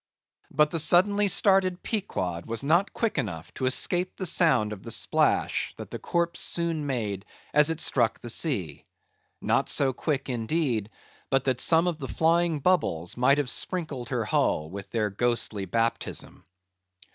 [0.49, 4.89] But the suddenly started Pequod was not quick enough to escape the sound of the
[4.89, 8.83] splash that the corpse soon made as it struck the sea;
[9.41, 10.89] not so quick, indeed,
[11.29, 15.65] but that some of the flying bubbles might have sprinkled her hull with their ghostly
[15.65, 16.45] baptism.